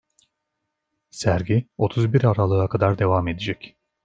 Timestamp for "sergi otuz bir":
1.11-2.23